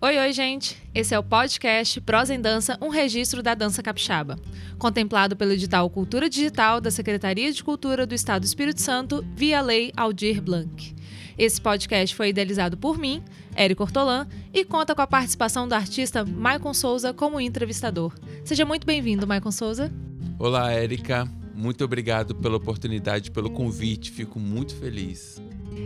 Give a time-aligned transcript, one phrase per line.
[0.00, 0.80] Oi, oi, gente!
[0.94, 4.38] Esse é o podcast Prosa em Dança, um registro da dança capixaba.
[4.78, 9.60] Contemplado pelo edital Cultura Digital da Secretaria de Cultura do Estado do Espírito Santo, via
[9.60, 10.94] Lei Aldir Blanc.
[11.36, 13.24] Esse podcast foi idealizado por mim,
[13.56, 18.14] Érico Ortolan, e conta com a participação do artista Maicon Souza como entrevistador.
[18.44, 19.92] Seja muito bem-vindo, Maicon Souza.
[20.38, 21.28] Olá, Érica.
[21.56, 24.12] Muito obrigado pela oportunidade, pelo convite.
[24.12, 25.42] Fico muito feliz.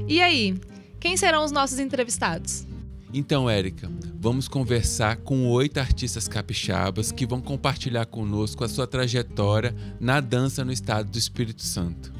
[0.06, 0.54] E aí,
[1.00, 2.70] quem serão os nossos entrevistados?
[3.14, 9.74] Então, Érica, vamos conversar com oito artistas capixabas que vão compartilhar conosco a sua trajetória
[10.00, 12.10] na dança no estado do Espírito Santo.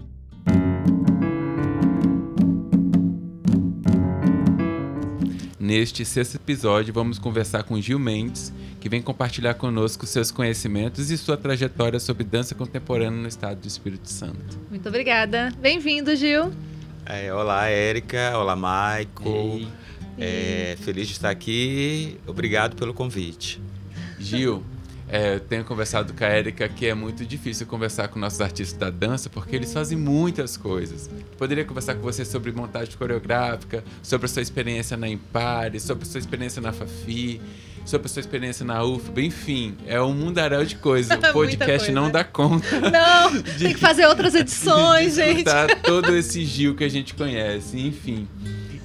[5.59, 11.17] Neste sexto episódio, vamos conversar com Gil Mendes, que vem compartilhar conosco seus conhecimentos e
[11.17, 14.61] sua trajetória sobre dança contemporânea no estado do Espírito Santo.
[14.69, 15.51] Muito obrigada.
[15.59, 16.53] Bem-vindo, Gil.
[17.07, 18.37] É, olá, Érica.
[18.37, 19.69] Olá, Michael.
[20.19, 22.19] É, feliz de estar aqui.
[22.27, 23.61] Obrigado pelo convite.
[24.19, 24.63] Gil,
[25.09, 28.79] é, eu tenho conversado com a Erika que é muito difícil conversar com nossos artistas
[28.79, 31.11] da dança porque eles fazem muitas coisas.
[31.37, 36.07] Poderia conversar com você sobre montagem coreográfica, sobre a sua experiência na Impare, sobre a
[36.07, 37.43] sua experiência na Fafi,
[37.85, 41.13] sobre a sua experiência na UFBA, enfim, é um mundaréu de coisas.
[41.23, 41.93] O podcast coisa.
[41.93, 42.67] não dá conta.
[42.91, 45.45] Não, de, tem que fazer outras edições, gente.
[45.83, 48.29] todo esse Gil que a gente conhece, enfim.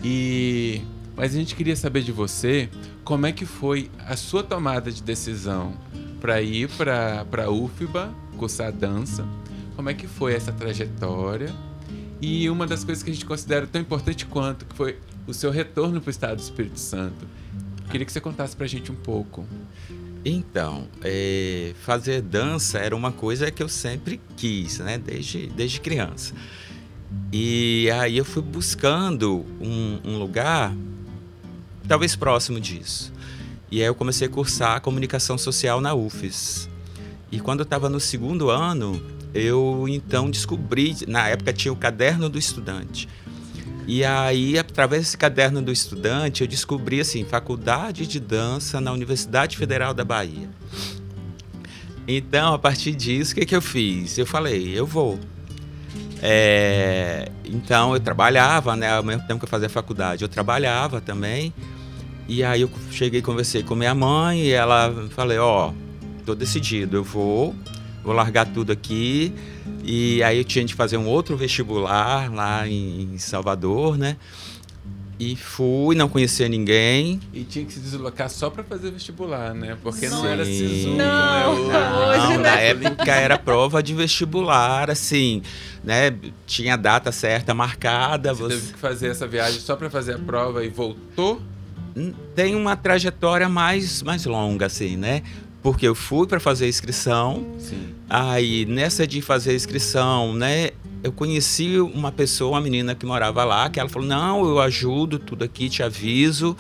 [0.04, 0.82] E
[1.18, 2.70] mas a gente queria saber de você
[3.04, 5.73] como é que foi a sua tomada de decisão
[6.22, 9.26] para ir para a UFBA, cursar dança.
[9.76, 11.52] Como é que foi essa trajetória?
[12.22, 15.50] E uma das coisas que a gente considera tão importante quanto, que foi o seu
[15.50, 17.28] retorno para o estado do Espírito Santo.
[17.90, 19.44] Queria que você contasse para a gente um pouco.
[20.23, 24.98] Então, é, fazer dança era uma coisa que eu sempre quis, né?
[25.00, 26.36] Desde, desde criança.
[27.32, 30.76] E aí eu fui buscando um, um lugar
[31.88, 33.14] talvez próximo disso.
[33.70, 36.70] E aí eu comecei a cursar comunicação social na UFES.
[37.32, 39.02] E quando eu estava no segundo ano,
[39.34, 43.08] eu então descobri, na época tinha o caderno do estudante.
[43.86, 49.56] E aí, através desse caderno do estudante, eu descobri assim, faculdade de dança na Universidade
[49.56, 50.50] Federal da Bahia.
[52.06, 54.17] Então, a partir disso, o que, que eu fiz?
[54.17, 55.17] Eu falei, eu vou.
[56.22, 58.94] É, então, eu trabalhava, né?
[58.94, 61.54] Ao mesmo tempo que eu fazia faculdade, eu trabalhava também.
[62.27, 65.73] E aí eu cheguei e conversei com minha mãe e ela falei, ó, oh,
[66.26, 67.55] tô decidido, eu vou,
[68.04, 69.33] vou largar tudo aqui.
[69.83, 74.17] E aí eu tinha de fazer um outro vestibular lá em Salvador, né?
[75.20, 77.20] E fui, não conhecia ninguém.
[77.33, 79.76] E tinha que se deslocar só para fazer vestibular, né?
[79.82, 80.27] Porque não Sim.
[80.27, 82.37] era SISU, não, como é hoje, não, né?
[82.37, 85.42] na época era prova de vestibular, assim,
[85.83, 86.14] né?
[86.45, 88.32] Tinha a data certa marcada.
[88.32, 88.55] Você, você...
[88.60, 91.42] teve que fazer essa viagem só para fazer a prova e voltou?
[92.36, 95.24] Tem uma trajetória mais, mais longa, assim, né?
[95.62, 97.90] Porque eu fui para fazer a inscrição, Sim.
[98.10, 100.70] aí nessa de fazer a inscrição, né?
[101.04, 105.20] Eu conheci uma pessoa, uma menina que morava lá, que ela falou: Não, eu ajudo
[105.20, 106.56] tudo aqui, te aviso.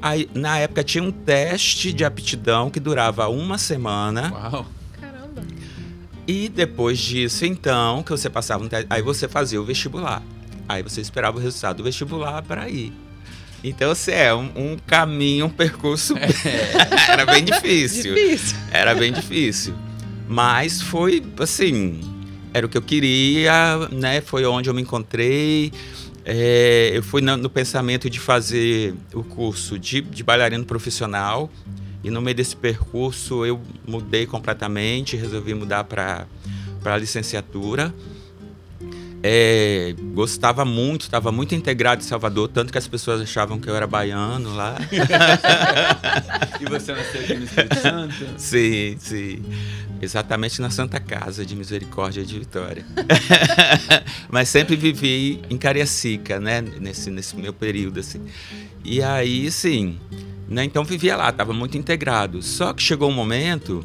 [0.00, 4.32] Aí, na época tinha um teste de aptidão que durava uma semana.
[4.32, 4.66] Uau!
[5.00, 5.42] Caramba!
[6.26, 10.22] E depois disso, então, que você passava um teste, aí você fazia o vestibular.
[10.68, 12.92] Aí você esperava o resultado do vestibular para ir.
[13.64, 16.14] Então, assim, é um, um caminho, um percurso.
[16.16, 16.28] É.
[17.10, 18.14] Era bem difícil.
[18.14, 18.56] difícil.
[18.70, 19.74] Era bem difícil.
[20.28, 22.00] Mas foi, assim,
[22.52, 24.20] era o que eu queria, né?
[24.20, 25.72] Foi onde eu me encontrei.
[26.24, 31.50] É, eu fui no, no, pensamento de fazer o curso de, de bailarino profissional.
[32.02, 36.26] E no meio desse percurso eu mudei completamente, resolvi mudar para
[36.84, 37.94] a licenciatura.
[39.28, 43.74] É, gostava muito, estava muito integrado em Salvador, tanto que as pessoas achavam que eu
[43.74, 44.76] era baiano lá.
[46.60, 48.14] e você nasceu aqui no Espírito Santo?
[48.36, 49.42] Sim, sim.
[50.00, 52.86] Exatamente na Santa Casa de Misericórdia de Vitória.
[54.30, 56.60] Mas sempre vivi em Cariacica, né?
[56.60, 58.20] Nesse, nesse meu período, assim.
[58.84, 59.98] E aí, sim.
[60.48, 60.62] Né?
[60.62, 62.40] Então vivia lá, estava muito integrado.
[62.42, 63.84] Só que chegou um momento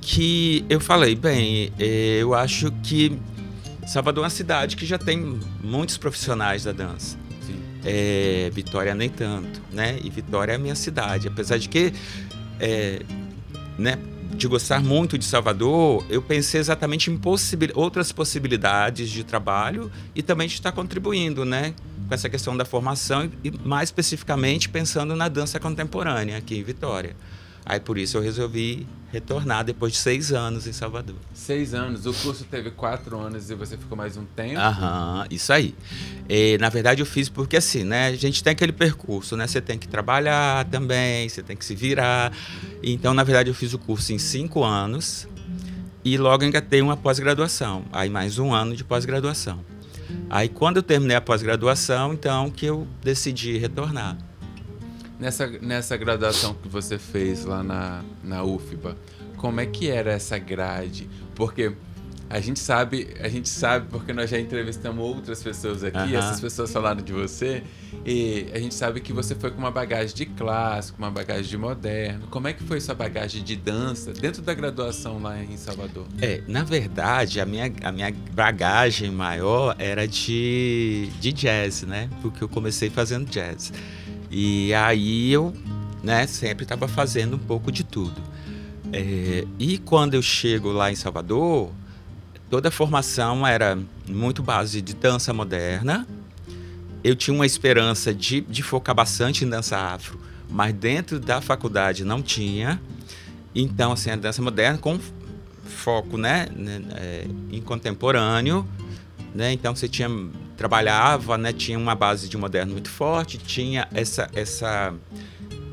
[0.00, 3.18] que eu falei, bem, eu acho que
[3.86, 7.16] Salvador é uma cidade que já tem muitos profissionais da dança.
[7.84, 10.00] É, Vitória nem tanto, né?
[10.02, 11.28] E Vitória é a minha cidade.
[11.28, 11.92] Apesar de que,
[12.58, 13.00] é,
[13.78, 13.96] né,
[14.34, 20.22] de gostar muito de Salvador, eu pensei exatamente em possibil outras possibilidades de trabalho e
[20.22, 21.74] também de estar contribuindo, né?
[22.08, 27.14] Com essa questão da formação e, mais especificamente, pensando na dança contemporânea aqui em Vitória.
[27.68, 31.16] Aí por isso eu resolvi retornar depois de seis anos em Salvador.
[31.34, 32.06] Seis anos.
[32.06, 34.60] O curso teve quatro anos e você ficou mais um tempo?
[34.60, 35.74] Aham, isso aí.
[36.28, 38.06] E, na verdade eu fiz porque assim, né?
[38.06, 39.48] A gente tem aquele percurso, né?
[39.48, 42.32] Você tem que trabalhar também, você tem que se virar.
[42.82, 45.26] Então, na verdade, eu fiz o curso em cinco anos
[46.04, 47.84] e logo engatei uma pós-graduação.
[47.92, 49.64] Aí mais um ano de pós-graduação.
[50.30, 54.16] Aí quando eu terminei a pós-graduação, então que eu decidi retornar.
[55.18, 58.96] Nessa, nessa graduação que você fez lá na, na UFBA,
[59.36, 61.08] como é que era essa grade?
[61.34, 61.72] Porque
[62.28, 66.72] a gente sabe, a gente sabe porque nós já entrevistamos outras pessoas aqui, essas pessoas
[66.72, 67.62] falaram de você,
[68.04, 71.56] e a gente sabe que você foi com uma bagagem de clássico, uma bagagem de
[71.56, 72.26] moderno.
[72.28, 76.06] Como é que foi sua bagagem de dança dentro da graduação lá em Salvador?
[76.20, 82.10] É, na verdade, a minha, a minha bagagem maior era de, de jazz, né?
[82.22, 83.72] Porque eu comecei fazendo jazz.
[84.30, 85.54] E aí eu,
[86.02, 88.20] né, sempre estava fazendo um pouco de tudo.
[88.92, 91.70] É, e quando eu chego lá em Salvador,
[92.48, 93.78] toda a formação era
[94.08, 96.06] muito base de dança moderna.
[97.02, 102.04] Eu tinha uma esperança de, de focar bastante em dança afro, mas dentro da faculdade
[102.04, 102.80] não tinha.
[103.54, 104.98] Então, assim, a dança moderna com
[105.64, 108.66] foco, né, né, é, em contemporâneo,
[109.34, 109.52] né?
[109.52, 110.08] Então você tinha
[110.56, 114.94] trabalhava, né, tinha uma base de moderno muito forte, tinha essa essa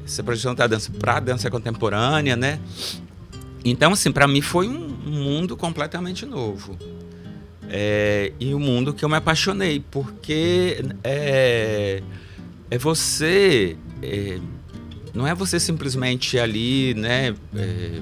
[0.05, 2.59] essa projeção da dança para dança contemporânea, né?
[3.63, 6.77] Então, assim, para mim foi um mundo completamente novo.
[7.69, 12.03] É, e um mundo que eu me apaixonei, porque é,
[12.69, 13.77] é você.
[14.01, 14.39] é,
[15.13, 17.35] não é você simplesmente ali, né?
[17.55, 18.01] é,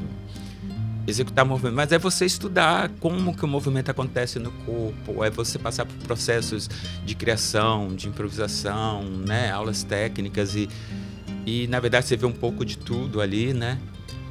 [1.07, 5.57] executar movimento, mas é você estudar como que o movimento acontece no corpo, é você
[5.57, 6.69] passar por processos
[7.06, 9.51] de criação, de improvisação, né?
[9.51, 10.69] Aulas técnicas e,
[11.45, 13.80] e na verdade você vê um pouco de tudo ali, né?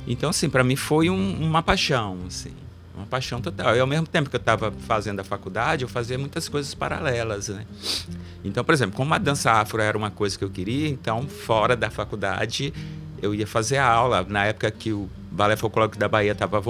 [0.06, 2.52] Então, assim, para mim foi um- uma paixão, assim,
[2.96, 3.76] uma paixão total.
[3.76, 7.48] E ao mesmo tempo que eu estava fazendo a faculdade, eu fazia muitas coisas paralelas,
[7.48, 7.66] né?
[8.44, 11.76] Então, por exemplo, como a dança afro era uma coisa que eu queria, então, fora
[11.76, 12.72] da faculdade,
[13.22, 14.24] eu ia fazer aula.
[14.28, 16.60] Na época que o Balé Folclórico da Bahia estava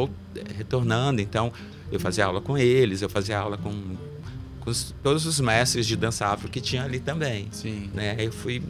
[0.56, 1.52] retornando, então,
[1.90, 3.72] eu fazia aula com eles, eu fazia aula com,
[4.60, 7.90] com os- todos os mestres de dança afro que tinha ali também, Sim.
[7.94, 8.16] né?
[8.18, 8.62] Eu fui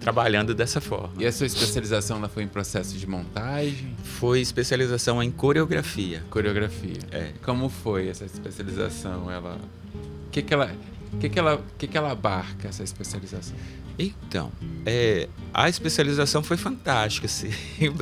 [0.00, 1.10] trabalhando dessa forma.
[1.18, 6.22] E a sua especialização lá foi em processo de montagem, Foi especialização em coreografia.
[6.28, 6.98] coreografia?
[7.12, 7.30] É.
[7.44, 9.30] Como foi essa especialização?
[9.30, 9.58] Ela,
[10.26, 10.72] o que que ela,
[11.20, 13.54] que que ela, que que ela abarca essa especialização?
[13.98, 14.50] Então,
[14.86, 17.26] é, a especialização foi fantástica.
[17.26, 17.50] Assim.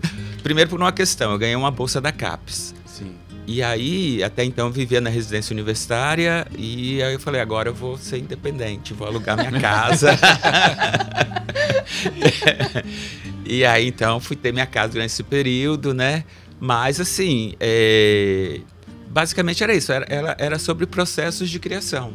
[0.43, 2.75] Primeiro por uma questão, eu ganhei uma bolsa da CAPES.
[2.87, 3.15] Sim.
[3.47, 7.75] E aí, até então, eu vivia na residência universitária e aí eu falei, agora eu
[7.75, 10.17] vou ser independente, vou alugar minha casa.
[13.45, 16.25] e aí, então, fui ter minha casa durante esse período, né?
[16.61, 18.61] Mas, assim, é,
[19.09, 22.13] basicamente era isso, era, era, era sobre processos de criação,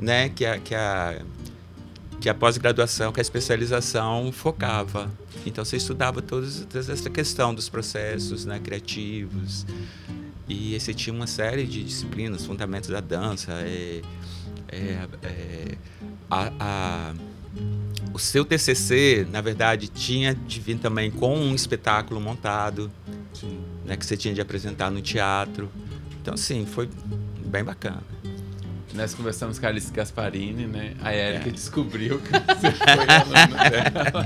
[0.00, 0.30] né?
[0.30, 1.20] Que a, que a,
[2.20, 5.10] que a pós-graduação, que a especialização focava.
[5.46, 9.64] Então, você estudava todos, toda essa questão dos processos né, criativos,
[10.48, 14.02] e você tinha uma série de disciplinas, fundamentos da dança, é,
[14.68, 15.78] é, é,
[16.30, 17.14] a, a-
[18.12, 22.90] o seu TCC, na verdade, tinha de vir também com um espetáculo montado,
[23.84, 25.70] né, que você tinha de apresentar no teatro.
[26.20, 26.88] Então, assim, foi
[27.46, 28.02] bem bacana.
[28.94, 30.94] Nós conversamos com a Alice Gasparini, né?
[31.02, 31.52] A Erika É.
[31.52, 34.24] descobriu que você foi aluno dela.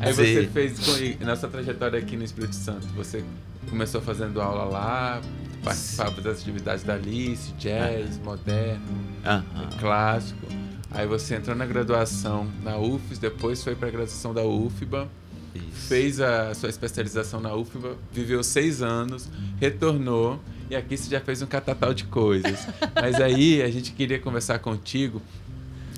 [0.00, 0.50] Aí você Sim.
[0.52, 3.24] fez, com- nossa trajetória aqui no Espírito Santo, você
[3.70, 5.20] começou fazendo aula lá,
[5.64, 8.80] participava das atividades da Alice, jazz, moderno,
[9.24, 9.44] Aham.
[9.80, 10.46] clássico.
[10.90, 15.08] Aí você entrou na graduação na UFES, depois foi para a graduação da UFBA,
[15.54, 15.88] Isso.
[15.88, 19.28] fez a sua especialização na UFBA, viveu seis anos,
[19.60, 20.38] retornou
[20.70, 22.66] e aqui você já fez um catatal de coisas.
[22.94, 25.22] Mas aí a gente queria conversar contigo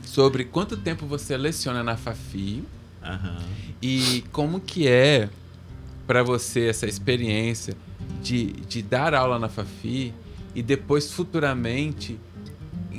[0.05, 2.65] sobre quanto tempo você leciona na Fafi
[3.03, 3.39] Aham.
[3.81, 5.29] e como que é
[6.07, 7.77] para você essa experiência
[8.23, 10.13] de, de dar aula na Fafi
[10.55, 12.19] e depois futuramente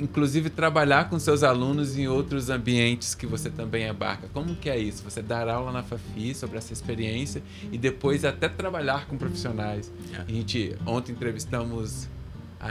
[0.02, 4.28] inclusive trabalhar com seus alunos em outros ambientes que você também abarca.
[4.32, 5.02] Como que é isso?
[5.04, 9.92] Você dar aula na Fafi sobre essa experiência e depois até trabalhar com profissionais.
[10.12, 10.18] É.
[10.18, 12.08] A gente ontem entrevistamos
[12.62, 12.68] a,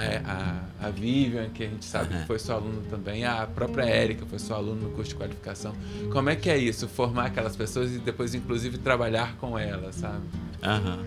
[0.84, 4.26] a, a Vivian, que a gente sabe que foi sua aluna também, a própria Érica
[4.26, 5.76] foi sua aluna no curso de qualificação.
[6.12, 6.88] Como é que é isso?
[6.88, 10.24] Formar aquelas pessoas e depois, inclusive, trabalhar com elas, sabe?
[10.64, 11.06] Aham.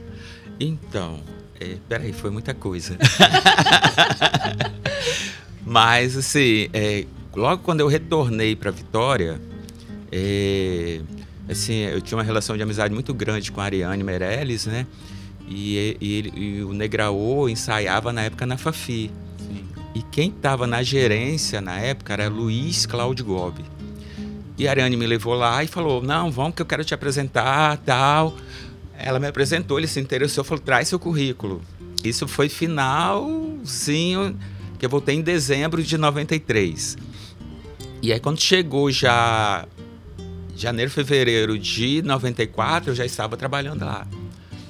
[0.61, 1.19] Então,
[1.59, 2.99] é, peraí, foi muita coisa.
[5.65, 9.41] Mas, assim, é, logo quando eu retornei para Vitória,
[10.13, 11.01] é,
[11.49, 14.87] assim, eu tinha uma relação de amizade muito grande com a Ariane Meirelles, né?
[15.49, 19.11] E, e, e o Negraô ensaiava na época na Fafi.
[19.39, 19.65] Sim.
[19.95, 23.65] E quem estava na gerência na época era Luiz Cláudio Gobi.
[24.57, 27.77] E a Ariane me levou lá e falou: Não, vamos que eu quero te apresentar,
[27.79, 28.37] tal.
[28.97, 31.61] Ela me apresentou, ele se interessou, falou: Traz seu currículo.
[32.05, 34.37] Isso foi finalzinho,
[34.79, 36.97] que eu voltei em dezembro de 93.
[38.03, 39.67] E aí, quando chegou já
[40.57, 44.07] janeiro, fevereiro de 94, eu já estava trabalhando lá.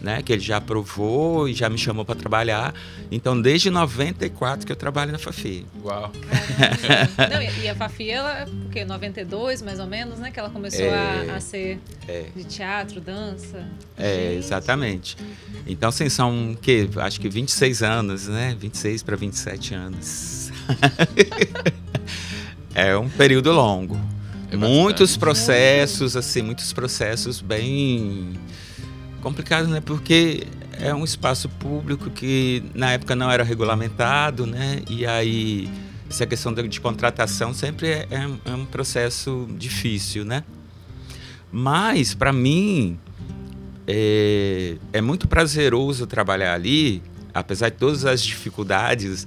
[0.04, 2.74] Né, que ele já aprovou e já me chamou para trabalhar.
[3.10, 5.64] Então, desde 94 que eu trabalho na Fafi.
[5.82, 6.12] Uau!
[7.32, 10.30] Não, e a Fafi, ela, porque 92 mais ou menos, né?
[10.30, 13.66] Que ela começou é, a, a, ser é, de teatro, dança.
[13.96, 14.38] É, Gente.
[14.44, 15.16] exatamente.
[15.66, 18.54] Então, assim, são que acho que 26 anos, né?
[18.60, 20.52] 26 para 27 anos.
[22.74, 23.98] é um período longo.
[24.50, 28.34] É muitos processos, assim, muitos processos bem
[29.24, 29.80] complicados, né?
[29.80, 30.46] Porque
[30.78, 34.82] é um espaço público que na época não era regulamentado, né?
[34.88, 35.70] E aí
[36.08, 40.44] essa questão de, de contratação sempre é, é, é, um processo difícil, né?
[41.50, 42.98] Mas para mim
[43.86, 47.02] é, é muito prazeroso trabalhar ali,
[47.32, 49.26] apesar de todas as dificuldades,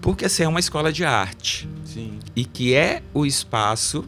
[0.00, 1.68] porque assim, é uma escola de arte.
[1.84, 2.20] Sim.
[2.36, 4.04] E que é o espaço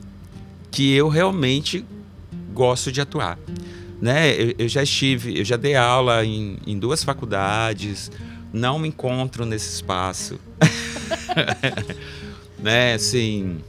[0.71, 1.85] que eu realmente
[2.53, 3.37] gosto de atuar.
[4.05, 4.35] Né?
[4.35, 8.13] Eu, eu já estive, eu já dei aula em, em duas faculdades,
[8.53, 10.39] não me encontro nesse espaço.
[12.61, 13.61] né, assim,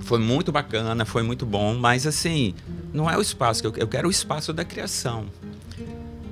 [0.00, 2.54] foi muito bacana, foi muito bom, mas assim,
[2.90, 5.26] não é o espaço que eu, eu quero o espaço da criação.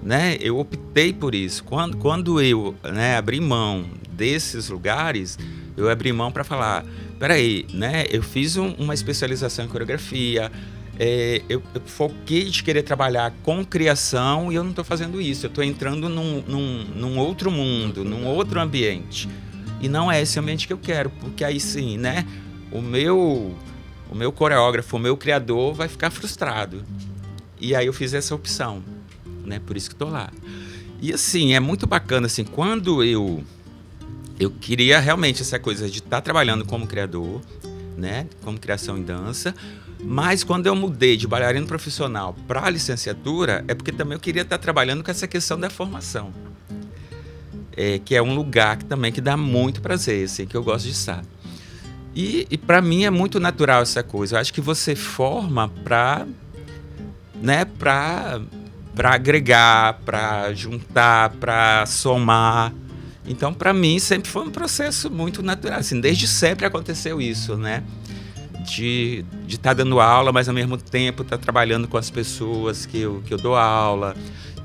[0.03, 0.39] Né?
[0.41, 1.65] Eu optei por isso.
[1.65, 5.39] Quando, quando eu né, abri mão desses lugares,
[5.77, 6.83] eu abri mão para falar,
[7.19, 8.07] peraí, né?
[8.11, 10.51] Eu fiz um, uma especialização em coreografia,
[10.99, 15.47] é, eu, eu, foquei de querer trabalhar com criação e eu não estou fazendo isso.
[15.47, 19.29] Eu estou entrando num, num, num, outro mundo, num outro ambiente.
[19.81, 22.27] E não é esse ambiente que eu quero, porque aí sim, né?
[22.71, 23.55] O meu,
[24.11, 26.83] o meu coreógrafo, o meu criador vai ficar frustrado.
[27.61, 28.83] E aí eu fiz essa opção,
[29.45, 29.61] né?
[29.65, 30.31] Por isso que estou lá.
[31.03, 33.43] E assim, é muito bacana, assim, quando eu
[34.39, 37.41] eu queria realmente essa coisa de estar tá trabalhando como criador,
[37.97, 39.55] né, como criação em dança,
[40.05, 44.59] mas quando eu mudei de bailarino profissional para licenciatura, é porque também eu queria estar
[44.59, 46.33] tá trabalhando com essa questão da formação.
[47.77, 50.85] É, que é um lugar que também que dá muito prazer, assim, que eu gosto
[50.85, 51.25] de estar.
[52.15, 54.37] E, e para mim é muito natural essa coisa.
[54.37, 56.27] Eu acho que você forma para
[57.43, 58.41] né, para
[58.95, 62.73] para agregar, para juntar, para somar,
[63.27, 65.79] então, para mim, sempre foi um processo muito natural.
[65.79, 67.83] Assim, desde sempre aconteceu isso, né?
[68.65, 72.87] De estar tá dando aula, mas ao mesmo tempo estar tá trabalhando com as pessoas
[72.87, 74.17] que eu, que eu dou aula.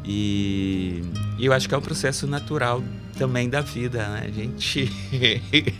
[0.06, 1.03] E,
[1.38, 2.82] e eu acho que é um processo natural
[3.18, 4.25] também da vida, né?
[4.27, 4.91] A gente.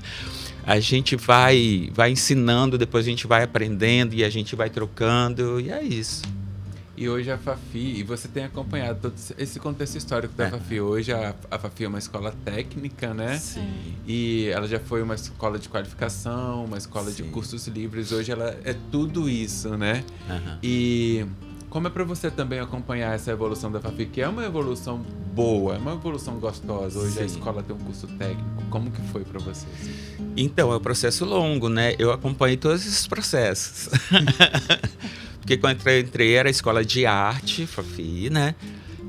[0.66, 5.60] a gente vai vai ensinando, depois a gente vai aprendendo e a gente vai trocando,
[5.60, 6.22] e é isso.
[7.00, 10.50] E hoje a Fafi, e você tem acompanhado todo esse contexto histórico da é.
[10.50, 10.82] Fafi.
[10.82, 13.38] Hoje a, a Fafi é uma escola técnica, né?
[13.38, 13.96] Sim.
[14.06, 17.24] E ela já foi uma escola de qualificação, uma escola Sim.
[17.24, 18.12] de cursos livres.
[18.12, 20.04] Hoje ela é tudo isso, né?
[20.30, 20.58] Uhum.
[20.62, 21.26] E
[21.70, 24.98] como é para você também acompanhar essa evolução da Fafi, que é uma evolução
[25.34, 27.00] boa, é uma evolução gostosa.
[27.00, 27.22] Hoje Sim.
[27.22, 28.44] a escola tem um curso técnico.
[28.70, 29.66] Como que foi para você?
[29.82, 30.34] Assim?
[30.36, 31.96] Então, é um processo longo, né?
[31.98, 33.88] Eu acompanhei todos esses processos.
[35.50, 38.54] Porque quando eu entrei era escola de arte, Fafi, né?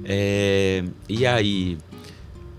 [0.02, 1.76] É, e aí,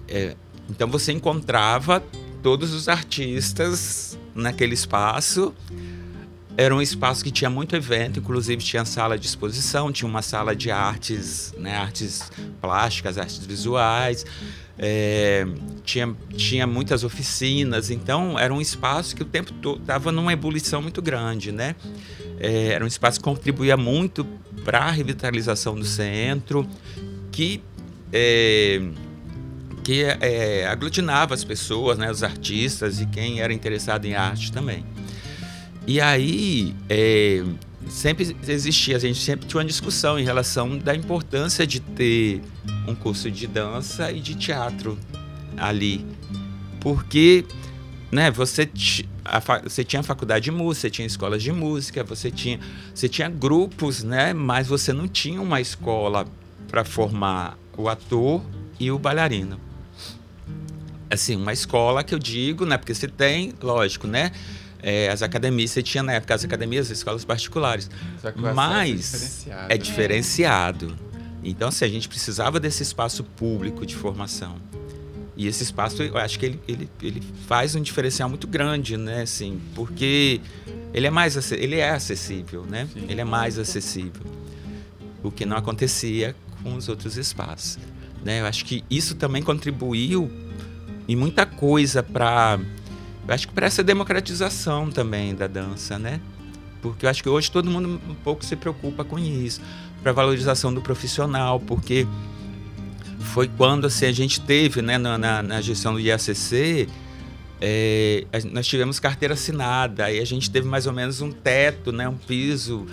[0.08, 0.36] é,
[0.70, 2.00] então você encontrava
[2.44, 5.52] todos os artistas naquele espaço.
[6.56, 10.56] Era um espaço que tinha muito evento, inclusive tinha sala de exposição, tinha uma sala
[10.56, 14.28] de artes, né, artes plásticas, artes visuais,
[14.78, 15.48] é,
[15.84, 20.84] tinha, tinha muitas oficinas, então era um espaço que o tempo todo estava numa ebulição
[20.84, 21.76] muito grande, né?
[22.44, 24.26] É, era um espaço que contribuía muito
[24.66, 26.68] para a revitalização do centro,
[27.32, 27.62] que
[28.12, 28.82] é,
[29.84, 34.84] que é, aglutinava as pessoas, né, os artistas e quem era interessado em arte também.
[35.86, 37.44] E aí é,
[37.88, 42.42] sempre existia, a gente sempre tinha uma discussão em relação da importância de ter
[42.88, 44.98] um curso de dança e de teatro
[45.58, 46.04] ali,
[46.80, 47.46] porque
[48.12, 48.68] né, você,
[49.64, 52.60] você tinha faculdade de música, você tinha escolas de música, você tinha,
[52.94, 56.26] você tinha grupos, né, mas você não tinha uma escola
[56.68, 58.42] para formar o ator
[58.80, 59.60] e o bailarino.
[61.10, 64.32] Assim, uma escola que eu digo, né, porque você tem, lógico, né,
[64.82, 67.90] é, as academias, você tinha na época as academias, as escolas particulares.
[68.18, 69.78] Acesso Mas diferenciado, é né?
[69.78, 70.96] diferenciado.
[71.44, 74.58] Então, assim, a gente precisava desse espaço público de formação.
[75.42, 79.24] E esse espaço, eu acho que ele, ele, ele faz um diferencial muito grande, né?
[79.24, 80.40] Assim, porque
[80.94, 82.88] ele é mais ele é acessível, né?
[82.94, 83.08] Sim.
[83.10, 84.22] Ele é mais acessível.
[85.24, 87.80] O que não acontecia com os outros espaços.
[88.24, 88.42] Né?
[88.42, 90.32] Eu acho que isso também contribuiu
[91.08, 92.60] em muita coisa para
[93.28, 96.22] eu acho que para essa democratização também da dança, né?
[96.84, 99.60] Porque eu acho que hoje todo mundo um pouco se preocupa com isso,
[100.04, 102.06] para valorização do profissional, porque
[103.22, 106.88] foi quando assim, a gente teve, né, na, na, na gestão do IACC,
[107.60, 111.92] é, a- nós tivemos carteira assinada, aí a gente teve mais ou menos um teto,
[111.92, 112.86] né, um piso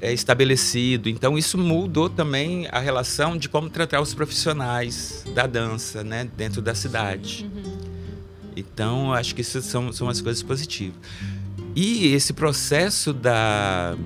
[0.00, 1.08] é, estabelecido.
[1.08, 6.62] Então isso mudou também a relação de como tratar os profissionais da dança, né, dentro
[6.62, 7.48] da cidade.
[8.56, 10.96] Então eu acho que isso são, são as coisas positivas.
[11.76, 13.96] E esse processo da,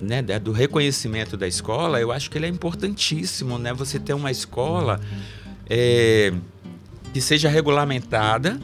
[0.00, 3.72] né, do reconhecimento da escola, eu acho que ele é importantíssimo, né?
[3.72, 5.00] Você ter uma escola
[5.68, 6.32] é,
[7.12, 8.58] que seja regulamentada,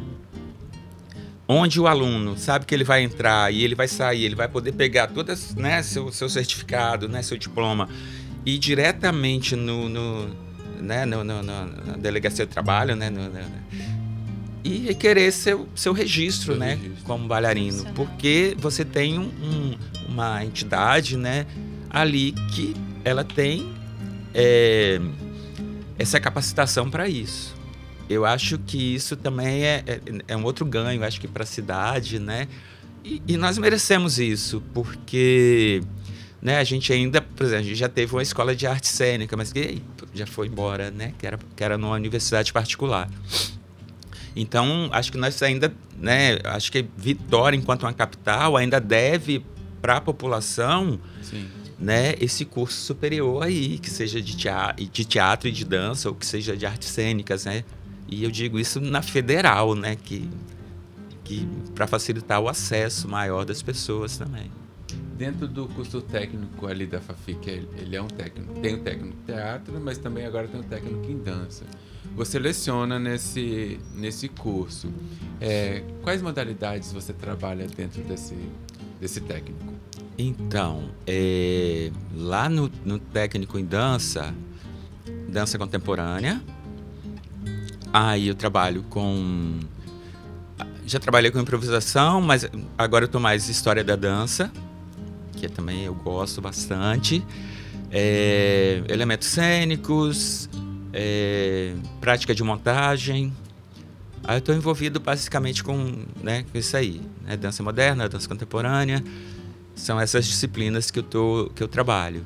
[1.46, 4.72] onde o aluno sabe que ele vai entrar e ele vai sair, ele vai poder
[4.72, 7.88] pegar todas, né, seu, seu certificado, né, seu diploma
[8.46, 10.28] e ir diretamente no, no,
[10.80, 13.64] né, no, no- no- na delegacia de trabalho, né, no- no-
[14.64, 17.04] e requerer seu, seu registro, Seu né, registro.
[17.04, 19.76] como bailarino, porque você tem um- um-
[20.09, 21.47] uma entidade, né,
[21.90, 23.73] ali que ela tem
[24.37, 25.00] é,
[25.99, 27.54] essa capacitação para isso.
[28.11, 31.47] Eu acho que isso também é, é, é um outro ganho, acho que para a
[31.47, 32.49] cidade, né?
[33.04, 35.83] E, e nós merecemos isso, porque
[36.42, 39.37] né, a gente ainda, por exemplo, a gente já teve uma escola de arte cênica,
[39.37, 39.80] mas que
[40.12, 41.14] já foi embora, né?
[41.18, 43.09] Que era, que era numa universidade particular.
[44.36, 46.38] Então, acho que nós ainda, né?
[46.44, 49.44] Acho que Vitória, enquanto uma capital, ainda deve
[49.80, 51.46] para a população Sim.
[51.78, 56.14] né, esse curso superior aí, que seja de teatro, de teatro e de dança, ou
[56.14, 57.64] que seja de artes cênicas, né?
[58.08, 60.28] E eu digo isso na federal, né, que,
[61.22, 64.50] que para facilitar o acesso maior das pessoas também.
[65.16, 69.16] Dentro do curso técnico ali da Fafic, ele ele é um técnico, tem o técnico
[69.16, 71.64] em teatro, mas também agora tem o técnico em dança.
[72.16, 74.92] Você leciona nesse, nesse curso.
[75.40, 78.37] É, quais modalidades você trabalha dentro desse,
[79.00, 79.72] desse técnico?
[80.18, 84.35] Então, é, lá no, no técnico em dança,
[85.29, 86.42] dança contemporânea,
[87.92, 89.61] aí eu trabalho com.
[90.87, 94.53] Já trabalhei com improvisação, mas agora eu tô mais história da dança,
[95.48, 97.24] que também eu gosto bastante.
[97.90, 100.48] É, elementos cênicos,
[100.92, 103.33] é, prática de montagem.
[104.22, 109.04] Aí eu estou envolvido basicamente com, né, com isso aí, né, dança moderna, dança contemporânea.
[109.74, 112.24] São essas disciplinas que eu, tô, que eu trabalho.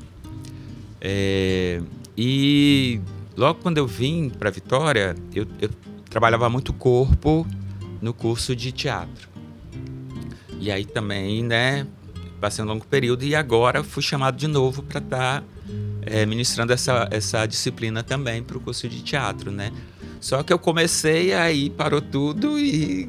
[1.00, 1.80] É,
[2.16, 3.00] e
[3.36, 5.70] logo quando eu vim para Vitória, eu, eu
[6.08, 7.46] trabalhava muito corpo
[8.00, 9.28] no curso de teatro.
[10.60, 11.86] E aí também, né,
[12.40, 15.44] passei um longo período e agora fui chamado de novo para estar
[16.26, 19.70] ministrando essa, essa disciplina também para o curso de teatro, né?
[20.20, 23.08] Só que eu comecei, aí parou tudo e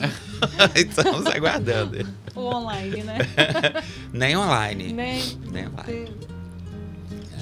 [0.74, 1.98] estamos aguardando.
[2.34, 3.18] O online, né?
[4.12, 4.92] Nem online.
[4.92, 5.22] Nem.
[5.52, 6.08] Nem online.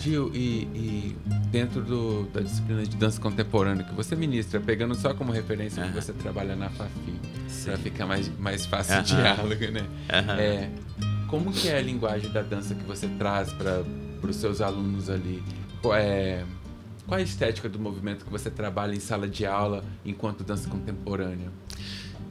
[0.03, 1.16] Gil, e, e
[1.51, 5.88] dentro do- da disciplina de dança contemporânea que você ministra, pegando só como referência que
[5.88, 6.01] Aham.
[6.01, 6.90] você trabalha na Fafi,
[7.64, 9.05] para ficar mais, mais fácil o Aham.
[9.05, 9.87] diálogo, né?
[10.12, 10.38] Aham.
[10.38, 10.70] É,
[11.28, 13.82] como que é a linguagem da dança que você traz para
[14.22, 15.42] os seus alunos ali?
[15.82, 16.44] Qual é,
[17.06, 20.68] qual é a estética do movimento que você trabalha em sala de aula enquanto dança
[20.68, 21.50] contemporânea?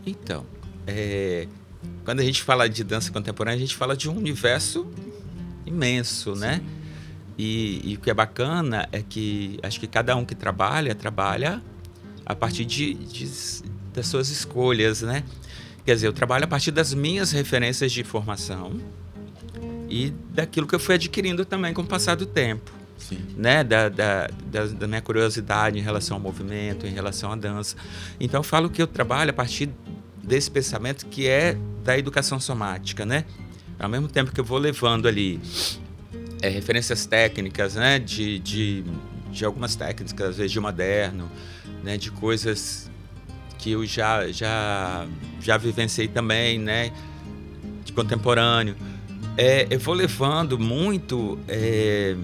[0.05, 0.45] Então,
[0.87, 1.47] é,
[2.03, 4.87] quando a gente fala de dança contemporânea, a gente fala de um universo
[5.65, 6.61] imenso, né?
[7.37, 11.61] E, e o que é bacana é que acho que cada um que trabalha, trabalha
[12.25, 15.23] a partir de, de- das suas escolhas, né?
[15.85, 18.79] Quer dizer, eu trabalho a partir das minhas referências de formação
[19.87, 23.19] e daquilo que eu fui adquirindo também com o passar do tempo Sim.
[23.37, 27.75] né, da, da, da, da minha curiosidade em relação ao movimento, em relação à dança.
[28.19, 29.69] Então eu falo que eu trabalho a partir
[30.23, 33.25] desse pensamento que é da educação somática, né?
[33.77, 35.39] Ao mesmo tempo que eu vou levando ali
[36.41, 38.83] é, referências técnicas, né, de, de,
[39.29, 41.29] de algumas técnicas, às vezes de moderno,
[41.83, 42.89] né, de coisas
[43.57, 45.07] que eu já, já,
[45.41, 46.91] já vivenciei também, né,
[47.83, 48.75] de contemporâneo.
[49.37, 52.15] É, eu vou levando muito é,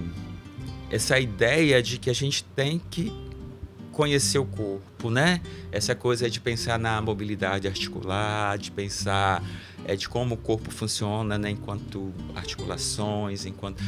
[0.90, 3.12] essa ideia de que a gente tem que
[3.92, 5.40] conhecer o corpo, né?
[5.70, 9.42] Essa coisa de pensar na mobilidade articular, de pensar
[9.84, 11.50] é de como o corpo funciona, né?
[11.50, 13.82] Enquanto articulações, enquanto...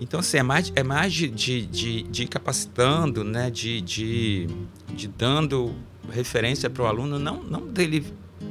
[0.00, 3.50] Então, assim, é mais, é mais de, de, de, de capacitando, né?
[3.50, 4.46] De, de,
[4.94, 5.74] de dando
[6.10, 8.04] referência para o aluno, não, não dele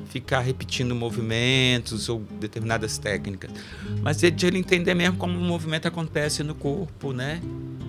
[0.09, 3.51] ficar repetindo movimentos ou determinadas técnicas,
[4.01, 7.41] mas de ele entender mesmo como o movimento acontece no corpo, né?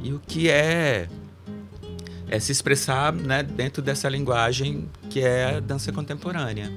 [0.02, 1.08] E o que é
[2.30, 6.72] é se expressar né, dentro dessa linguagem que é a dança contemporânea.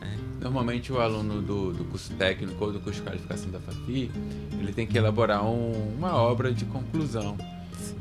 [0.00, 0.16] É.
[0.40, 4.10] Normalmente o aluno do, do, curso técnico ou do curso de qualificação da FAFI,
[4.58, 7.36] ele tem que elaborar um, uma obra de conclusão.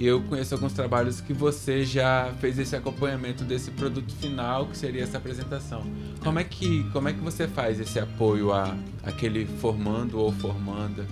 [0.04, 5.04] Eu conheço alguns trabalhos que você já fez esse acompanhamento desse produto final, que seria
[5.04, 5.82] essa apresentação.
[6.22, 11.08] Como é que, como é que você faz esse apoio a aquele formando ou formanda?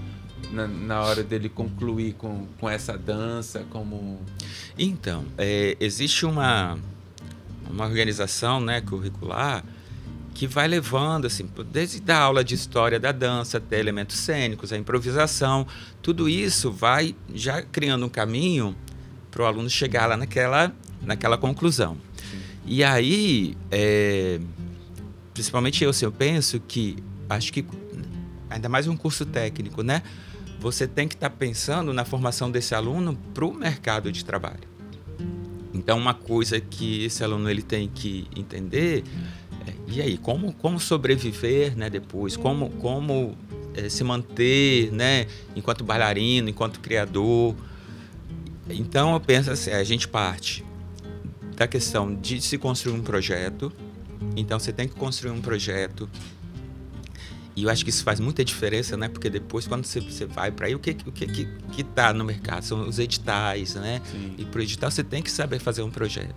[0.52, 4.20] Na, na, hora dele concluir com, com essa dança, como...
[4.78, 6.78] Então, é, existe uma,
[7.70, 9.64] uma organização né, curricular
[10.34, 14.78] que vai levando, assim, desde a aula de história da dança até elementos cênicos, a
[14.78, 15.68] improvisação,
[16.02, 18.76] tudo isso vai já criando um caminho
[19.30, 21.98] para o aluno chegar lá naquela, naquela conclusão.
[22.66, 24.40] E aí, é,
[25.34, 26.98] principalmente eu, assim, eu penso que,
[27.30, 27.66] acho que,
[28.50, 30.02] ainda mais um curso técnico, né?
[30.60, 34.70] Você tem que estar tá pensando na formação desse aluno para o mercado de trabalho.
[35.74, 39.04] Então, uma coisa que esse aluno ele tem que entender
[39.92, 42.38] e aí, como, como sobreviver né, depois?
[42.38, 43.36] Como, como
[43.74, 47.56] é, se manter né, enquanto bailarino, enquanto criador?
[48.70, 50.64] Então, eu penso assim, a gente parte
[51.56, 53.72] da questão de se construir um projeto.
[54.36, 56.10] Então, você tem que construir um projeto
[57.56, 59.10] e eu acho que isso faz muita diferença, né?
[59.10, 62.14] Porque depois, quando você, você vai para aí, o que o que, que, que tá
[62.14, 62.64] no mercado?
[62.64, 64.02] São os editais, né?
[64.10, 64.36] Sim.
[64.38, 66.36] E para o edital você tem que saber fazer um projeto.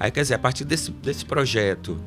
[0.00, 1.98] Aí, quer dizer, a partir desse, desse projeto,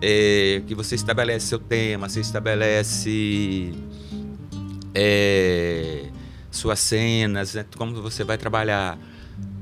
[0.00, 3.72] é, que você estabelece seu tema, você estabelece
[4.94, 6.04] é,
[6.50, 7.64] suas cenas, né?
[7.76, 8.98] como você vai trabalhar.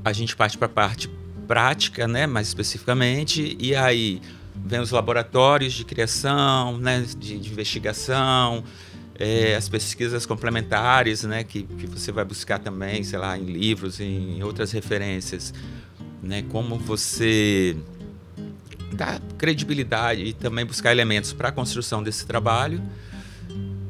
[0.03, 1.09] A gente parte para a parte
[1.47, 2.27] prática, né?
[2.27, 4.21] mais especificamente, e aí
[4.55, 7.05] vem os laboratórios de criação, né?
[7.17, 8.63] de, de investigação,
[9.19, 13.99] é, as pesquisas complementares, né, que, que você vai buscar também, sei lá, em livros,
[13.99, 15.53] em outras referências,
[16.21, 17.75] né, como você
[18.97, 22.81] dar credibilidade e também buscar elementos para a construção desse trabalho.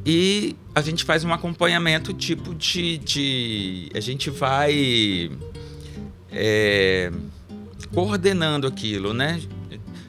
[0.05, 2.97] E a gente faz um acompanhamento tipo de.
[2.99, 5.31] de a gente vai
[6.31, 7.11] é,
[7.93, 9.41] coordenando aquilo, né?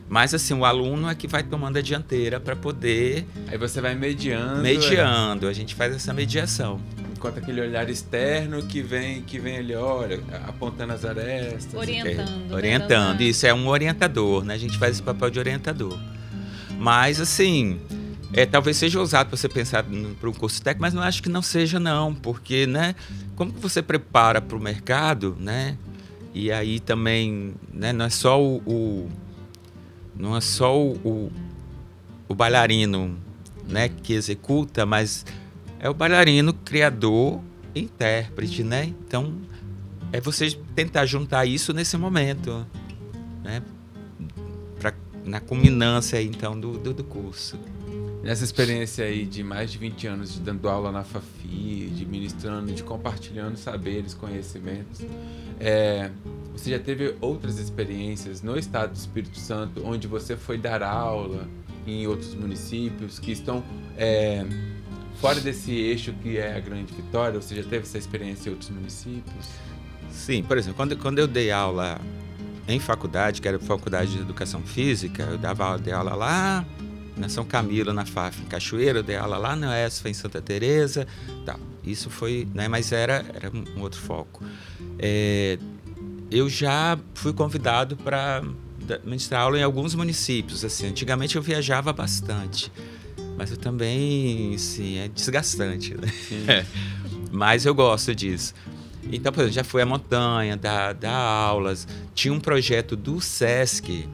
[0.09, 3.27] Mas assim, o aluno é que vai tomando a dianteira para poder.
[3.49, 4.63] Aí você vai mediando.
[4.63, 5.51] Mediando, é.
[5.51, 6.81] a gente faz essa mediação
[7.19, 11.75] enquanto aquele olhar externo que vem que vem ali, olha, apontando as arestas.
[11.75, 12.21] Orientando.
[12.21, 14.55] É, né, orientando, isso é um orientador, né?
[14.55, 15.99] A gente faz esse papel de orientador.
[16.79, 17.81] Mas, assim,
[18.33, 19.85] é, talvez seja ousado você pensar
[20.21, 22.95] para um curso técnico, mas não acho que não seja, não, porque, né?
[23.35, 25.77] Como que você prepara para o mercado, né?
[26.33, 27.93] E aí também, né?
[27.93, 29.11] Não é só o, o
[30.17, 31.33] não é só o, o,
[32.29, 33.19] o bailarino,
[33.69, 33.89] né?
[33.89, 35.27] Que executa, mas
[35.79, 37.41] é o bailarino, criador,
[37.75, 38.93] intérprete, né?
[39.07, 39.35] Então,
[40.13, 42.67] é você tentar juntar isso nesse momento,
[43.43, 43.63] né?
[44.79, 44.93] Pra,
[45.25, 47.59] na culminância, então, do, do, do curso.
[48.23, 52.73] Nessa experiência aí de mais de 20 anos de dando aula na FAFI, de ministrando,
[52.73, 55.03] de compartilhando saberes, conhecimentos,
[55.61, 56.11] é,
[56.53, 61.49] você já teve outras experiências no estado do Espírito Santo, onde você foi dar aula
[61.87, 63.63] em outros municípios que estão
[63.97, 64.45] é,
[65.21, 68.71] fora desse eixo que é a Grande Vitória, você já teve essa experiência em outros
[68.71, 69.47] municípios?
[70.11, 72.01] Sim, por exemplo, quando, quando eu dei aula
[72.67, 76.65] em faculdade, que era faculdade de educação física, eu dava aula, dei aula lá
[77.17, 80.41] na São Camilo, na FAF, em Cachoeira, eu dei aula lá na ESFA, em Santa
[80.41, 81.07] Teresa,
[81.45, 81.59] tal.
[81.83, 84.45] Isso foi, né, mas era, era um outro foco.
[84.99, 85.59] É,
[86.31, 88.43] eu já fui convidado para
[89.05, 92.71] ministrar aula em alguns municípios, assim, antigamente eu viajava bastante
[93.39, 95.95] mas eu também, sim, é desgastante.
[95.95, 96.67] Né?
[97.31, 98.53] mas eu gosto disso.
[99.13, 101.87] Então, por exemplo, já fui à montanha, dar, dar aulas.
[102.17, 104.09] Tinha um projeto do SESC,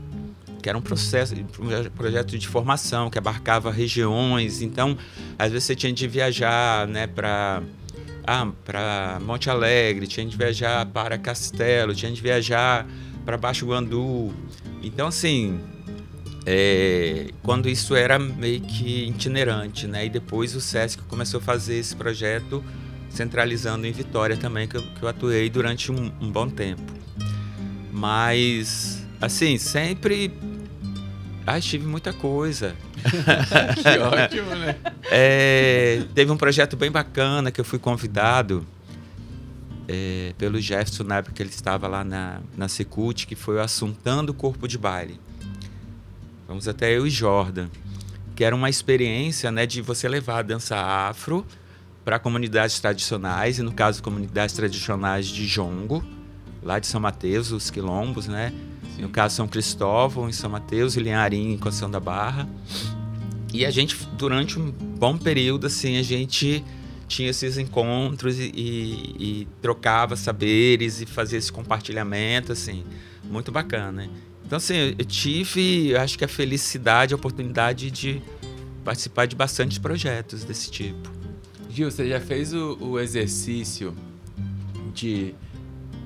[0.62, 4.60] que era um processo, um projeto de formação, que abarcava regiões.
[4.60, 4.96] Então,
[5.38, 7.62] às vezes você tinha de viajar né, para
[8.26, 12.86] ah, para Monte Alegre, tinha de viajar para Castelo, tinha de viajar
[13.24, 14.34] para Baixo Guandu.
[14.82, 15.60] Então, assim,
[16.46, 20.06] é, quando isso era meio que itinerante, né?
[20.06, 22.62] E depois o SESC começou a fazer esse projeto
[23.08, 26.82] centralizando em Vitória também, que eu, que eu atuei durante um, um, bom tempo.
[27.92, 30.32] Mas, assim, sempre
[31.46, 32.74] ah, tive muita coisa.
[33.04, 34.76] que ótimo, né?
[35.10, 38.66] É, teve um projeto bem bacana que eu fui convidado
[39.86, 43.60] é, pelo Jefferson na época que ele estava lá na, na Secult, que foi o
[43.60, 45.20] Assuntando Corpo de Baile.
[46.46, 47.68] Vamos até eu e Jordan.
[48.36, 51.46] Que era uma experiência né, de você levar a dança afro
[52.04, 56.04] para comunidades tradicionais, e no caso, comunidades tradicionais de Jongo,
[56.62, 58.52] lá de São Mateus, os quilombos, né?
[58.94, 59.02] Sim.
[59.02, 62.46] No caso, São Cristóvão, em São Mateus, e Linharim, em Conceição da Barra.
[63.52, 66.62] E a gente, durante um bom período, assim, a gente
[67.08, 72.84] tinha esses encontros e, e, e trocava saberes e fazia esse compartilhamento, assim,
[73.24, 74.10] muito bacana.
[74.54, 78.22] Então, assim, eu tive, acho que a felicidade, a oportunidade de
[78.84, 81.10] participar de bastantes projetos desse tipo.
[81.68, 83.92] Gil, você já fez o, o exercício
[84.94, 85.34] de,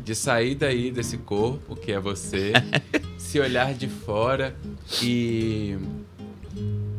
[0.03, 2.55] de sair daí desse corpo, que é você,
[3.19, 4.57] se olhar de fora
[5.03, 5.77] e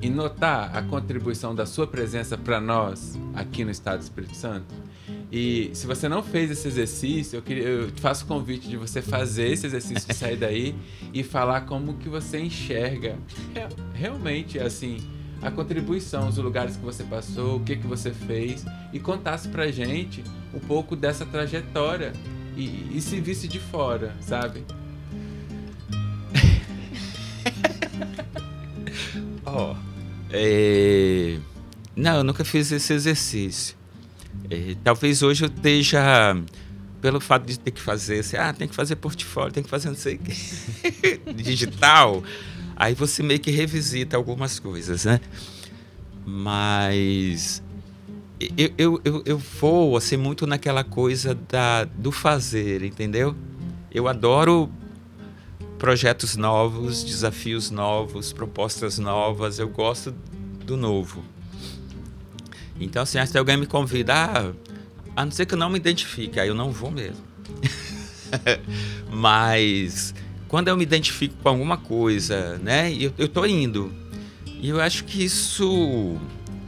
[0.01, 4.67] e notar a contribuição da sua presença para nós aqui no Estado do Espírito Santo.
[5.31, 8.77] E se você não fez esse exercício, eu, queria, eu te faço o convite de
[8.77, 10.75] você fazer esse exercício de sair daí
[11.13, 13.17] e falar como que você enxerga
[13.93, 14.97] realmente assim
[15.41, 19.71] a contribuição, os lugares que você passou, o que que você fez e contasse pra
[19.71, 22.11] gente um pouco dessa trajetória
[22.57, 24.65] e, e se visse de fora, sabe?
[29.45, 29.73] Ó.
[29.73, 29.89] oh.
[30.31, 31.39] É...
[31.95, 33.78] Não, eu nunca fiz esse exercício.
[34.49, 36.35] É, talvez hoje eu esteja,
[37.01, 39.89] pelo fato de ter que fazer, assim, ah, tem que fazer portfólio, tem que fazer
[39.89, 42.23] não sei o que, digital.
[42.75, 45.19] Aí você meio que revisita algumas coisas, né?
[46.25, 47.61] Mas
[48.57, 53.35] eu, eu, eu, eu vou assim, muito naquela coisa da, do fazer, entendeu?
[53.91, 54.71] Eu adoro
[55.77, 59.59] projetos novos, desafios novos, propostas novas.
[59.59, 60.13] Eu gosto
[60.65, 61.23] do novo.
[62.79, 64.53] Então, assim, se alguém me convida, ah,
[65.15, 67.23] a não ser que eu não me identifique, aí eu não vou mesmo.
[69.11, 70.13] Mas
[70.47, 73.91] quando eu me identifico com alguma coisa, né, eu, eu tô indo.
[74.61, 76.17] E eu acho que isso.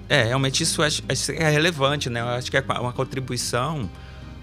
[0.10, 2.20] É, realmente isso acho é relevante, né?
[2.20, 3.90] Eu acho que é uma contribuição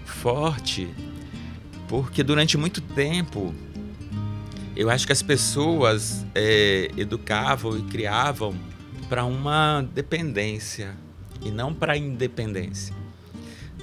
[0.03, 0.87] forte,
[1.87, 3.53] porque durante muito tempo
[4.75, 8.55] eu acho que as pessoas é, educavam e criavam
[9.07, 10.95] para uma dependência
[11.41, 12.93] e não para independência,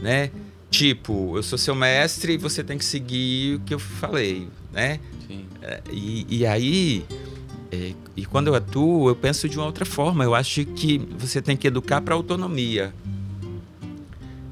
[0.01, 0.31] né?
[0.71, 5.01] Tipo, eu sou seu mestre e você tem que seguir o que eu falei, né?
[5.27, 5.47] Sim.
[5.63, 7.05] É, e, e aí,
[7.71, 10.25] é, e quando eu atuo, eu penso de uma outra forma.
[10.25, 12.93] Eu acho que você tem que educar para autonomia.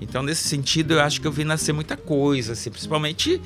[0.00, 3.40] Então, nesse sentido, eu acho que eu vi nascer muita coisa, assim, principalmente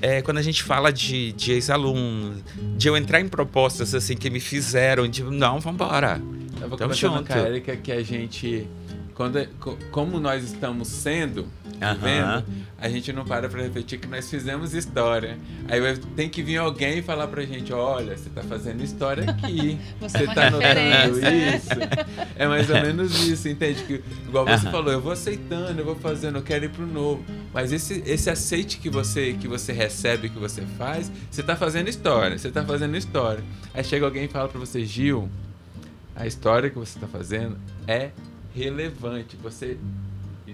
[0.00, 2.42] é, quando a gente fala de, de ex-alunos,
[2.76, 6.20] de eu entrar em propostas assim que me fizeram, de não, vamos embora.
[6.64, 8.66] Eu vou conversando com a Erika que a gente,
[9.14, 9.46] quando,
[9.90, 12.42] como nós estamos sendo, vivendo,
[12.78, 15.36] a gente não para para refletir que nós fizemos história.
[15.68, 15.80] Aí
[16.16, 19.78] tem que vir alguém e falar pra gente, olha, você tá fazendo história aqui.
[20.00, 21.68] você, você é tá notando isso.
[22.34, 23.82] É mais ou menos isso, entende?
[23.82, 27.22] Que, igual você falou, eu vou aceitando, eu vou fazendo, eu quero ir pro novo.
[27.52, 31.90] Mas esse, esse aceite que você, que você recebe, que você faz, você tá fazendo
[31.90, 33.44] história, você tá fazendo história.
[33.74, 35.28] Aí chega alguém e fala pra você, Gil,
[36.14, 38.10] a história que você tá fazendo é
[38.54, 39.36] relevante.
[39.42, 39.78] Você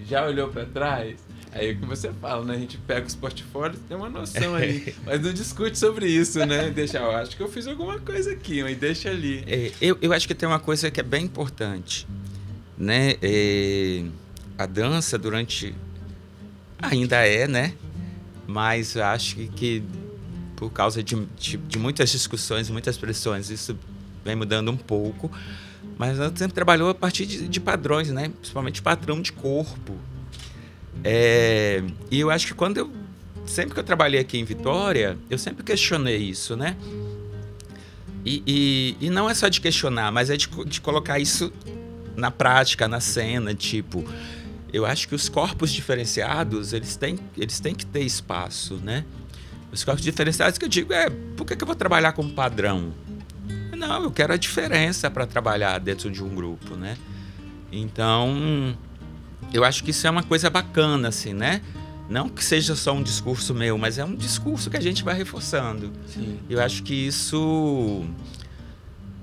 [0.07, 1.19] já olhou para trás?
[1.51, 2.55] Aí é o que você fala, né?
[2.55, 4.95] A gente pega os portfólios tem uma noção aí.
[5.05, 6.69] mas não discute sobre isso, né?
[6.69, 9.43] Deixa, eu acho que eu fiz alguma coisa aqui, mas deixa ali.
[9.45, 12.07] É, eu, eu acho que tem uma coisa que é bem importante,
[12.77, 13.15] né?
[13.21, 14.05] É,
[14.57, 15.75] a dança durante...
[16.81, 17.73] Ainda é, né?
[18.47, 19.83] Mas acho que, que
[20.55, 23.77] por causa de, de, de muitas discussões, muitas pressões, isso
[24.23, 25.31] vem mudando um pouco.
[25.97, 28.29] Mas ela sempre trabalhou a partir de, de padrões, né?
[28.39, 29.95] Principalmente padrão de corpo.
[31.03, 32.91] É, e eu acho que quando eu.
[33.45, 36.77] Sempre que eu trabalhei aqui em Vitória, eu sempre questionei isso, né?
[38.23, 41.51] E, e, e não é só de questionar, mas é de, de colocar isso
[42.15, 44.05] na prática, na cena, tipo
[44.73, 49.05] eu acho que os corpos diferenciados eles têm, eles têm que ter espaço, né?
[49.71, 52.93] Os corpos diferenciados que eu digo é por que, que eu vou trabalhar como padrão?
[53.81, 56.95] Não, eu quero a diferença para trabalhar dentro de um grupo, né?
[57.71, 58.77] Então,
[59.51, 61.63] eu acho que isso é uma coisa bacana, assim, né?
[62.07, 65.15] Não que seja só um discurso meu, mas é um discurso que a gente vai
[65.15, 65.91] reforçando.
[66.05, 66.37] Sim.
[66.47, 68.05] Eu acho que isso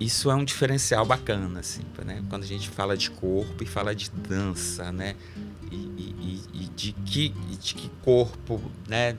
[0.01, 2.21] isso é um diferencial bacana, assim, né?
[2.29, 5.15] Quando a gente fala de corpo e fala de dança, né?
[5.71, 9.17] E, e, e de, que, de que corpo, né?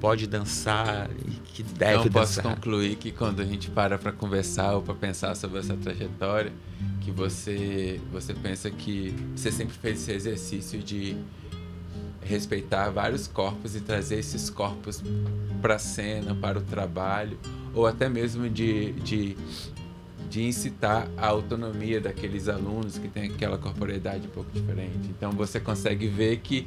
[0.00, 2.54] Pode dançar e que deve Não posso dançar.
[2.54, 6.52] concluir que quando a gente para para conversar ou para pensar sobre essa trajetória,
[7.00, 11.16] que você você pensa que você sempre fez esse exercício de
[12.28, 15.02] respeitar vários corpos e trazer esses corpos
[15.62, 17.38] para a cena, para o trabalho,
[17.74, 19.36] ou até mesmo de, de,
[20.28, 25.08] de incitar a autonomia daqueles alunos que têm aquela corporeidade um pouco diferente.
[25.08, 26.66] Então você consegue ver que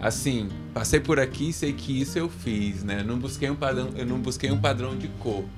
[0.00, 3.02] assim, passei por aqui, sei que isso eu fiz, né?
[3.02, 5.48] Não busquei um padrão, eu não busquei um padrão de corpo,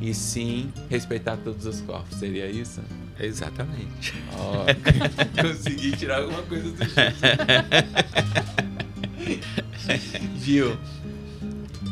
[0.00, 2.18] e sim respeitar todos os corpos.
[2.18, 2.80] Seria isso?
[3.18, 4.14] Exatamente.
[4.34, 4.64] Ó,
[5.42, 6.78] consegui tirar alguma coisa do
[10.40, 10.76] Gil,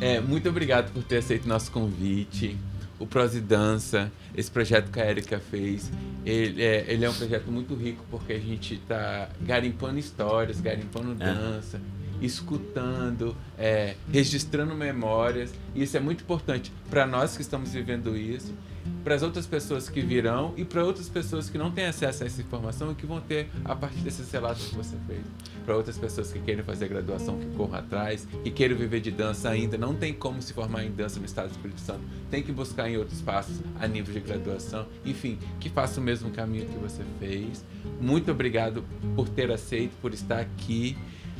[0.00, 2.56] é, muito obrigado por ter aceito nosso convite.
[2.98, 5.90] O Prose Dança, esse projeto que a Erika fez,
[6.24, 11.14] ele é, ele é um projeto muito rico porque a gente está garimpando histórias, garimpando
[11.14, 11.80] dança,
[12.20, 15.52] escutando, é, registrando memórias.
[15.74, 18.54] Isso é muito importante para nós que estamos vivendo isso,
[19.02, 22.26] para as outras pessoas que virão e para outras pessoas que não têm acesso a
[22.26, 25.22] essa informação e que vão ter a partir desses relatos que você fez.
[25.64, 29.48] Para outras pessoas que queiram fazer graduação, que corram atrás, que queiram viver de dança
[29.48, 32.00] ainda, não tem como se formar em dança no Estado do Espírito Santo,
[32.30, 36.30] tem que buscar em outros passos a nível de graduação, enfim, que faça o mesmo
[36.30, 37.64] caminho que você fez.
[38.00, 40.96] Muito obrigado por ter aceito, por estar aqui.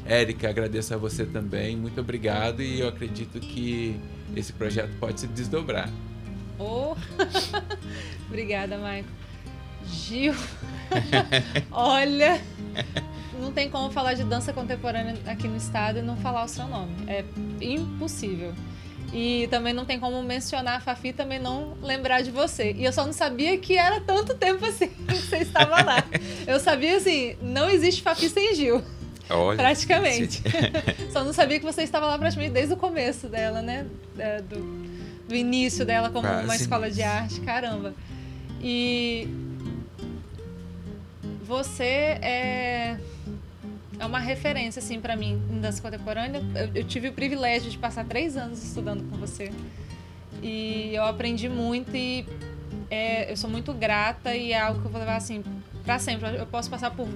[0.08, 1.76] Érica, agradeço a você também.
[1.76, 4.00] Muito obrigado e eu acredito que
[4.34, 5.90] esse projeto pode se desdobrar.
[6.58, 6.94] Oh.
[8.28, 9.08] Obrigada, Maico.
[9.86, 10.34] Gil,
[11.70, 12.40] olha,
[13.40, 16.66] não tem como falar de dança contemporânea aqui no estado e não falar o seu
[16.66, 16.92] nome.
[17.06, 17.24] É
[17.60, 18.52] impossível.
[19.12, 22.72] E também não tem como mencionar a Fafi também não lembrar de você.
[22.72, 26.04] E eu só não sabia que era tanto tempo assim que você estava lá.
[26.46, 28.82] Eu sabia assim, não existe Fafi sem Gil.
[29.28, 30.42] Olha, praticamente.
[31.12, 33.86] só não sabia que você estava lá praticamente desde o começo dela, né?
[34.18, 34.58] É, do,
[35.28, 36.44] do início dela como Quase.
[36.44, 37.94] uma escola de arte, caramba.
[38.62, 39.28] E
[41.42, 42.98] você é
[43.98, 46.42] é uma referência assim para mim em dança contemporânea.
[46.54, 49.50] Eu, eu, tive o privilégio de passar três anos estudando com você
[50.42, 52.26] e eu aprendi muito e
[52.90, 55.42] é, eu sou muito grata e é algo que eu vou levar assim
[55.82, 56.36] para sempre.
[56.36, 57.08] Eu posso passar por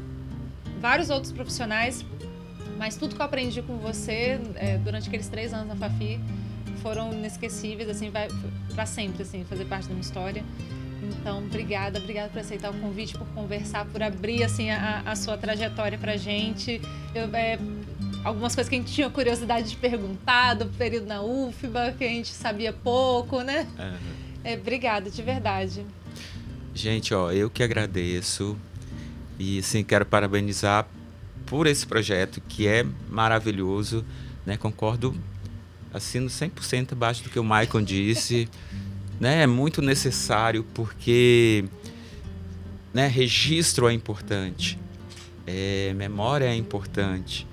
[0.80, 2.04] vários outros profissionais,
[2.78, 6.18] mas tudo que eu aprendi com você é, durante aqueles três anos na Fafi
[6.82, 8.10] foram inesquecíveis, assim,
[8.74, 10.42] para sempre, assim, fazer parte da minha história.
[11.02, 15.36] Então, obrigada, obrigada por aceitar o convite, por conversar, por abrir assim a, a sua
[15.36, 16.80] trajetória pra gente.
[17.14, 17.58] Eu, é,
[18.24, 22.08] algumas coisas que a gente tinha curiosidade de perguntar do período na UFBA, que a
[22.08, 23.66] gente sabia pouco, né?
[23.78, 24.20] Uhum.
[24.44, 25.84] É, obrigada, de verdade.
[26.74, 28.56] Gente, ó, eu que agradeço
[29.40, 30.86] e assim quero parabenizar
[31.46, 34.04] por esse projeto que é maravilhoso,
[34.44, 34.58] né?
[34.58, 35.16] Concordo
[35.94, 38.46] assino 100% abaixo do que o Maicon disse.
[39.18, 39.42] né?
[39.42, 41.64] É muito necessário porque
[42.92, 44.78] né, registro é importante,
[45.46, 47.46] é, memória é importante.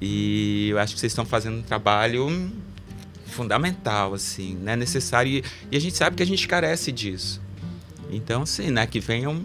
[0.00, 2.50] E eu acho que vocês estão fazendo um trabalho
[3.26, 4.74] fundamental, assim, né?
[4.74, 5.30] Necessário.
[5.30, 7.40] E, e a gente sabe que a gente carece disso.
[8.10, 8.86] Então, assim, né?
[8.88, 9.44] Que venham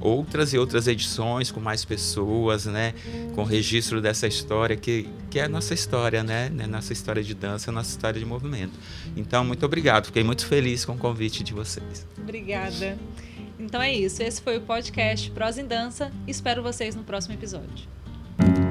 [0.00, 2.94] outras e outras edições com mais pessoas, né?
[3.34, 6.50] Com registro dessa história que, que é a nossa história, né?
[6.68, 8.72] Nossa história de dança, nossa história de movimento.
[9.16, 10.06] Então, muito obrigado.
[10.06, 12.06] Fiquei muito feliz com o convite de vocês.
[12.18, 12.98] Obrigada.
[13.58, 14.22] Então é isso.
[14.22, 16.10] Esse foi o podcast Prosa em Dança.
[16.26, 18.69] Espero vocês no próximo episódio.